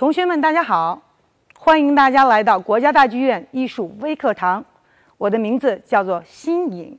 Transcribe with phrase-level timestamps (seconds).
[0.00, 1.02] 同学们，大家好！
[1.54, 4.64] 欢迎大家来到国家大剧院艺术微课堂。
[5.18, 6.98] 我的名字叫做新颖，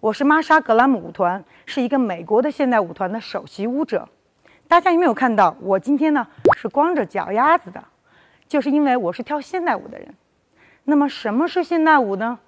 [0.00, 4.08] 我是玛莎·格兰姆舞团，是一个美国的现代舞团的首席舞者。
[4.66, 7.84] 大家有没有看到我今天呢是光着脚丫子的？
[8.48, 10.08] 就是因为我是跳现代舞的人。
[10.84, 12.38] 那么什么是现代舞呢？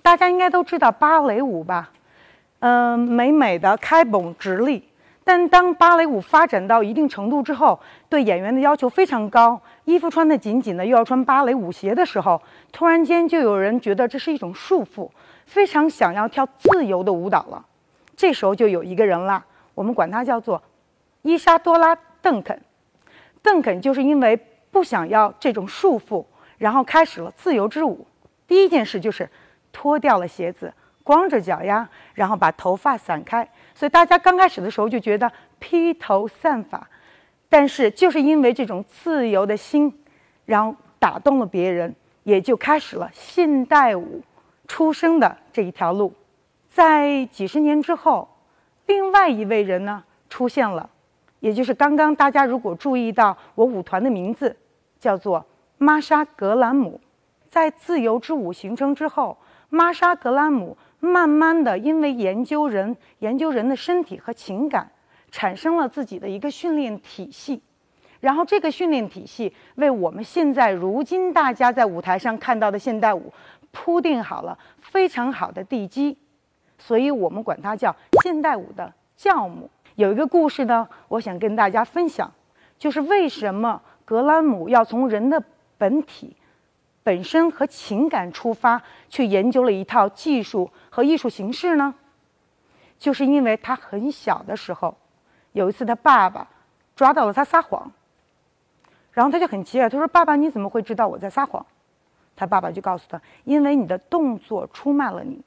[0.00, 1.90] 大家应该都知道芭蕾舞吧？
[2.60, 4.88] 嗯，美美的开绷直立。
[5.24, 12.40] 但当芭蕾舞发展到一定程度之后，对演员的要求非常高，衣服穿得紧紧的，又要穿芭蕾舞鞋的时候，
[12.72, 15.08] 突然间就有人觉得这是一种束缚，
[15.46, 17.64] 非常想要跳自由的舞蹈了。
[18.16, 20.60] 这时候就有一个人啦，我们管他叫做
[21.22, 22.60] 伊莎多拉·邓肯。
[23.40, 24.38] 邓肯就是因为
[24.70, 26.24] 不想要这种束缚，
[26.58, 28.06] 然后开始了自由之舞。
[28.46, 29.28] 第一件事就是
[29.72, 33.48] 脱掉了鞋子，光着脚丫，然后把头发散开。
[33.74, 36.86] 所以大家刚开始的时候就觉得披头散发，
[37.48, 39.92] 但是就是因为这种自由的心，
[40.44, 44.22] 然后打动了别人，也就开始了现代舞
[44.68, 46.12] 出生的这一条路。
[46.68, 48.28] 在几十年之后，
[48.86, 50.88] 另外一位人呢出现了，
[51.40, 54.54] 也就是刚刚大家如果注意到我舞团的名字
[55.00, 55.44] 叫做
[55.78, 57.00] 玛莎·格兰姆。
[57.48, 59.36] 在自由之舞形成之后，
[59.68, 60.76] 玛莎·格兰姆。
[61.04, 64.88] 慢慢的，因为研究人、研究人的身体和情感，
[65.32, 67.60] 产生了自己的一个训练体系，
[68.20, 73.32] 然后这个训练体系为我们现在如今大家在舞台上看到的现代舞
[73.72, 76.16] 铺垫好了非常好的地基，
[76.78, 79.68] 所以我们管它叫现代舞的教母。
[79.96, 82.32] 有一个故事呢，我想跟大家分享，
[82.78, 85.42] 就是为什么格兰姆要从人的
[85.76, 86.36] 本体。
[87.04, 91.94] 本身和情感出发，去研究了一套技术和艺术形式呢，
[92.98, 94.96] 就是因为他很小的时候，
[95.52, 96.48] 有一次他爸爸
[96.94, 97.90] 抓到了他撒谎，
[99.10, 101.64] 然后他就很奇怪，他说：“爸爸，你怎么会知道我在撒谎？”
[102.36, 105.42] 他爸爸就告诉他：“因为你的动作出卖了你。”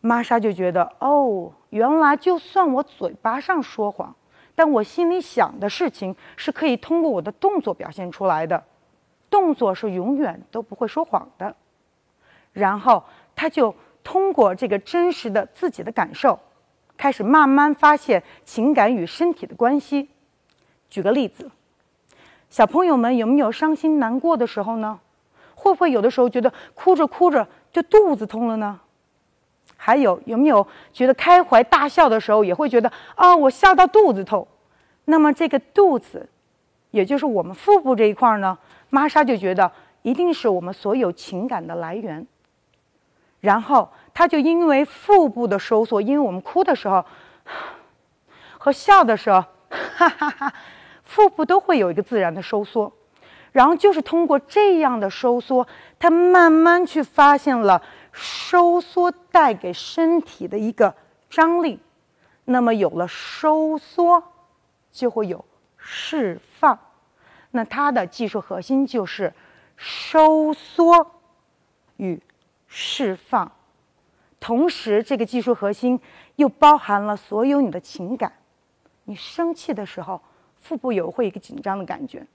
[0.00, 4.14] 玛莎就觉得：“哦，原来就算我嘴巴上说谎，
[4.54, 8.64] 但我心里想的事情是可以通过我的动作表现出来的。”
[9.34, 11.56] 动作是永远都不会说谎的，
[12.52, 13.02] 然后
[13.34, 13.74] 他就
[14.04, 16.38] 通过这个真实的自己的感受，
[16.96, 20.08] 开始慢慢发现情感与身体的关系。
[20.88, 21.50] 举个例子，
[22.48, 25.00] 小朋友们有没有伤心难过的时候呢？
[25.56, 28.78] 会不会有的时候觉得哭着哭着就肚子痛了呢？
[29.76, 34.46] 还有有没有觉得开怀大笑的时候也会觉得啊，我笑到肚子痛？
[35.06, 36.28] 那么这个肚子，
[36.92, 38.56] 也就是我们腹部这一块呢？
[38.94, 39.72] 玛莎就觉得
[40.02, 42.24] 一定是我们所有情感的来源，
[43.40, 47.04] 然后他就因为腹部的收缩，因为我们哭的时候
[48.56, 50.54] 和笑的时候，哈哈哈，
[51.02, 52.92] 腹部都会有一个自然的收缩，
[53.50, 55.66] 然后就是通过这样的收缩，
[55.98, 57.82] 他慢慢去发现了
[58.12, 60.94] 收缩带给身体的一个
[61.28, 61.80] 张力，
[62.44, 64.22] 那么有了收缩，
[64.92, 65.44] 就会有
[65.76, 66.78] 释放。
[67.56, 69.32] 那它的技术核心就是
[69.76, 71.08] 收缩
[71.98, 72.20] 与
[72.66, 73.52] 释放，
[74.40, 76.00] 同时这个技术核心
[76.34, 78.32] 又包含了所有你的情感。
[79.04, 80.20] 你生气的时候，
[80.56, 82.26] 腹部有会一个紧张的感觉，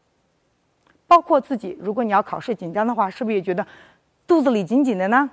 [1.05, 3.67] 包括自己，如果你要考试紧张的话，是不是也觉得
[4.25, 5.29] 肚子里紧紧的呢？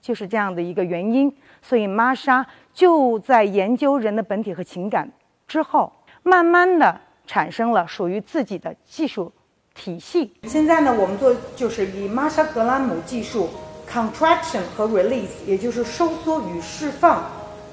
[0.00, 1.32] 就是这样的一个原因。
[1.62, 5.08] 所以玛莎就在研究人的本体和情感
[5.46, 5.92] 之后，
[6.24, 7.00] 慢慢的。
[7.26, 9.32] 产生了属于自己的技术
[9.74, 10.32] 体系。
[10.44, 13.48] 现在呢，我们做就是以玛莎格兰姆技术
[13.90, 17.24] （contraction 和 release），也就是收缩与释放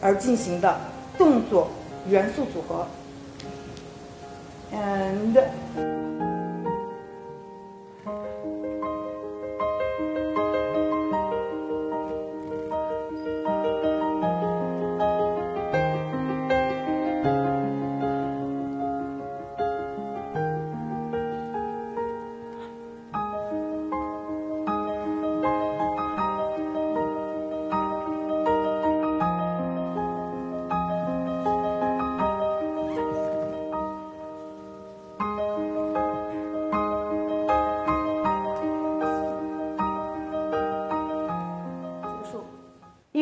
[0.01, 0.79] 而进行的
[1.17, 1.69] 动作
[2.07, 2.87] 元素组合。
[4.73, 5.37] And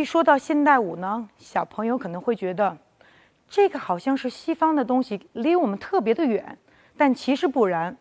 [0.09, 2.75] 说到现代舞呢，小朋友可能会觉得，
[3.47, 6.57] 这个好像是西方的东西，离我们特别的远。
[6.97, 7.95] 但其实不然。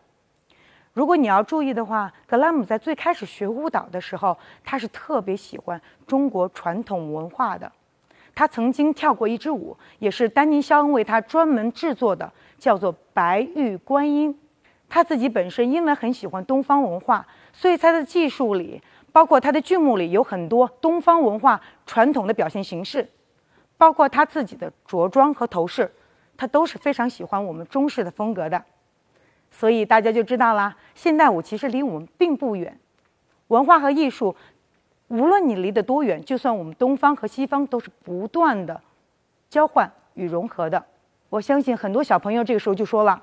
[0.91, 7.71] 如果你要注意的话，格兰姆在最开始学舞蹈的时候，他是特别喜欢中国传统文化的。
[8.33, 14.33] 他曾经跳过一支舞，也是丹尼·肖恩为他专门制作的，叫做《白玉观音》。
[14.91, 17.23] 他自己本身因为很喜欢东方文化，
[17.53, 23.07] 所以他的技术里，包括他的剧目里有很多东方文化传统的表现形式，
[23.77, 25.91] 包括他自己的着装和头饰，
[26.37, 28.63] 他都是非常喜欢我们中式的风格的。
[29.51, 32.79] 所以大家就知道啦，现代舞其实离我们并不远，
[33.47, 34.35] 文化和艺术，
[35.07, 38.79] 无论你离得多远，就算我们东方和西方都是不断的
[39.49, 40.85] 交换与融合的。
[41.29, 43.21] 我相信很多小朋友这个时候就说了。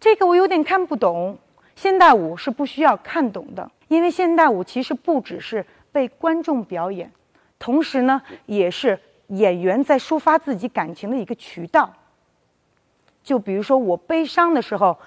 [0.00, 1.36] 这个我有点看不懂。
[1.78, 7.08] 现代舞是不需要看懂的，因为现代舞其实不只是被观众表演，
[7.56, 8.98] 同时呢，也是
[9.28, 11.88] 演员在抒发自己感情的一个渠道。
[13.22, 14.98] 就比如说我悲伤的时候，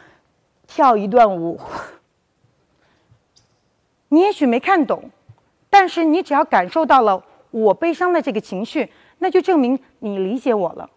[0.66, 1.60] 跳一段舞，
[4.08, 5.10] 你也许没看懂，
[5.70, 8.90] 但是你只要感受到了我悲伤的这个情绪，
[9.20, 10.90] 那就证明你理解我了。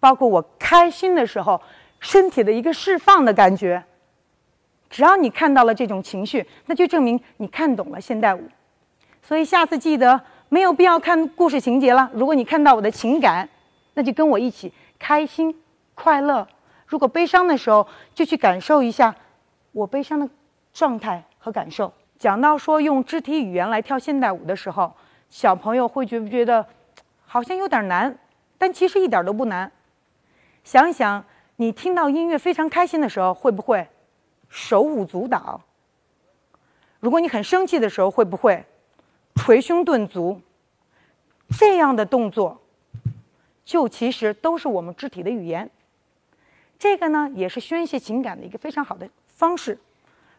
[0.00, 1.62] 包括我开心的时候。
[2.02, 3.84] 身体的一个释放的感觉，
[4.90, 8.42] 只要你看到了这种情绪，那就证明你看懂了现代舞。
[9.22, 12.10] 所以下次记得没有必要看故事情节了。
[12.12, 13.48] 如果你看到我的情感，
[13.94, 15.54] 那就跟我一起开心
[15.94, 16.46] 快乐。
[16.86, 19.14] 如果悲伤的时候，就去感受一下
[19.72, 20.28] 我悲伤的
[20.74, 21.92] 状态和感受。
[22.18, 24.92] 讲到说用肢体语言来跳现代舞的时候，
[25.30, 26.66] 小朋友会觉不觉得
[27.24, 28.14] 好像有点难？
[28.58, 29.70] 但其实一点都不难。
[30.64, 31.24] 想一想。
[31.56, 33.86] 你听到音乐非常开心的时候，会不会
[34.50, 35.62] 手舞足蹈？
[36.98, 38.62] 如果你很生气的时候，会不会
[39.34, 40.38] 捶胸顿足？
[41.58, 42.60] 这样的动作，
[43.64, 45.70] 就其实都是我们肢体的语言。
[46.78, 49.78] 这个呢，也是宣泄情感的一个非常好的方式。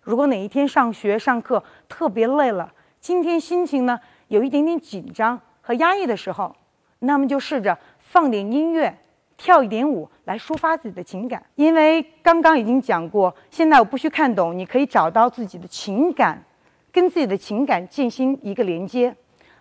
[0.02, 6.56] 如果哪一天上学上课特别累了，今天心情呢有一点点紧张和压抑的时候，
[7.00, 8.98] 那么就试着放点音乐。
[9.41, 16.39] 跳一点舞来抒发自己的情感，因为刚刚已经讲过，现在我不需看懂，你可以找到自己的情感，
[16.91, 19.15] 跟自己的情感进行一个连接。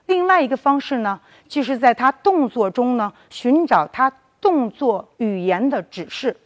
[0.05, 1.19] 另外一个方式呢，
[1.49, 6.37] 就是在他动作中呢寻找他动作语言的指示。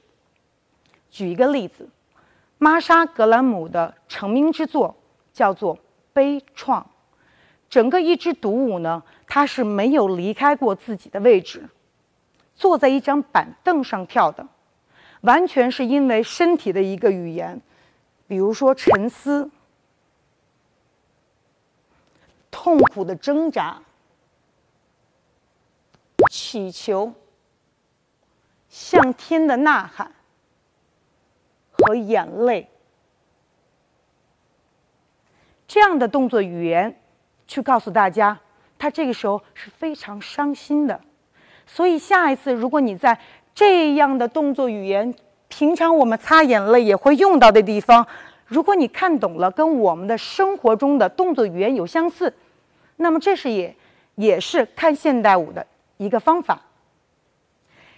[1.10, 1.88] 举一个例子，
[2.58, 4.94] 玛莎·格兰姆的成名之作
[5.32, 5.76] 叫做
[6.12, 6.80] 《悲怆》，
[7.68, 11.68] 整个一支独舞呢，他是没有离开过自己的位置。
[12.54, 14.46] 坐在一张板凳上跳的，
[15.22, 17.60] 完全是因为身体的一个语言，
[18.26, 19.50] 比如说沉思、
[22.50, 23.82] 痛苦的挣扎、
[26.30, 27.12] 祈求、
[28.68, 30.12] 向天的呐喊
[31.72, 32.68] 和眼泪，
[35.66, 37.00] 这样的动作语言，
[37.46, 38.38] 去告诉大家，
[38.78, 41.00] 他这个时候是非常伤心的。
[41.66, 43.18] 所以下一次，如果你在
[43.54, 45.14] 这样的动作语言，
[45.48, 48.06] 平常我们擦眼泪也会用到的地方，
[48.46, 52.32] 如果你看懂了，跟我们的生活中的动作语言有相似，
[52.96, 53.74] 那么这是也
[54.16, 55.66] 也是看现代舞的
[55.96, 56.60] 一个方法。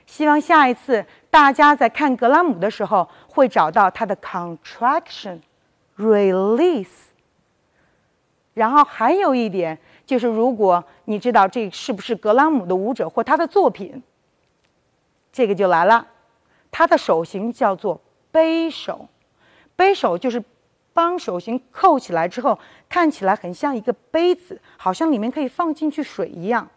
[0.07, 5.41] 希望下一次大家在看格拉姆的时候，会找到它的 contraction、
[5.99, 6.87] release。
[8.55, 9.79] 然后还有一点。
[10.07, 14.03] 就是，如果你知道这是不是格拉姆的舞者或他的作品，
[15.33, 16.07] 这个就来了。
[16.71, 19.09] 他的手型叫做背手，
[19.75, 20.43] 背手就是
[20.93, 22.59] 帮手型扣起来之后，
[22.89, 26.69] 看起来很像一个杯子，好像里面可以放进去水一样。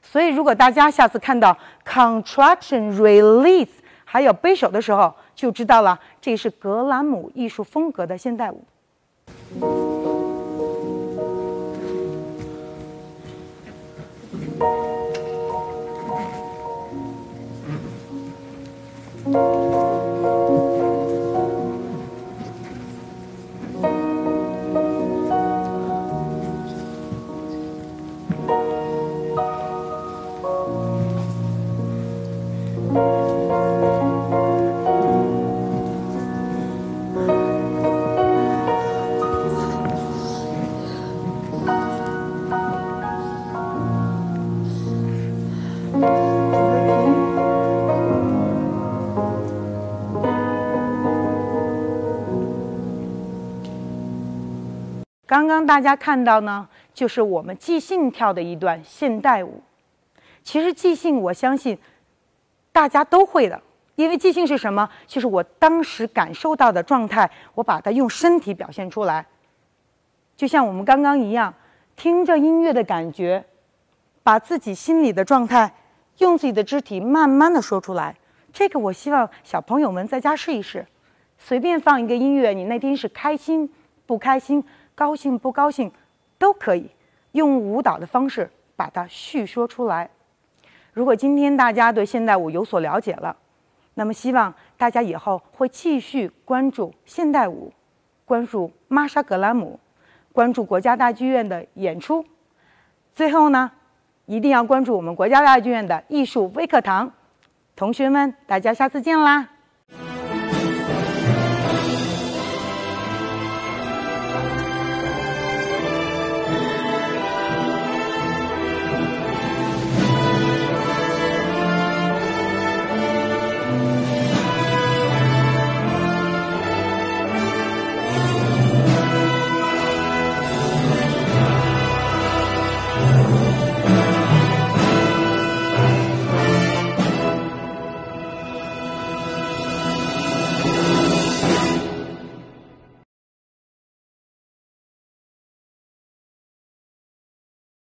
[0.00, 3.68] 所以，如果大家下次看到 contraction release
[4.04, 9.91] 还有背手的时候，就知道了这是格兰姆艺术风格的现代舞。
[19.32, 19.91] Música
[55.32, 59.62] 刚刚大家看到呢，就是我们即兴跳的一段现代舞。
[60.44, 61.78] 其实即兴，我相信
[62.70, 63.58] 大家都会的，
[63.94, 64.86] 因为即兴是什么？
[65.06, 69.24] 就是我当时感受到的状态，我把它用身体表现出来。
[70.36, 71.54] 就像我们刚刚一样，
[71.96, 73.42] 听着音乐的感觉，
[74.22, 75.72] 把自己心里的状态
[76.18, 78.14] 用自己的肢体慢慢的说出来。
[78.52, 80.86] 这个我希望小朋友们在家试一试。
[81.38, 83.72] 随便放一个音乐，你那天是开心
[84.04, 84.62] 不开心、
[84.94, 85.90] 高兴不高兴，
[86.38, 86.90] 都可以
[87.32, 90.10] 用舞蹈的方式把它叙说出来。
[90.92, 93.36] 如果今天大家对现代舞有所了解了，
[93.94, 97.72] 那么希望大家以后会继续关注现代舞，
[98.24, 99.78] 关注玛莎·格兰姆，
[100.32, 102.24] 关注国家大剧院的演出。
[103.14, 103.70] 最后呢，
[104.26, 107.12] 一定要关注我们国家大剧院的艺术微课堂。
[107.74, 109.51] 同学们，大家下次见啦！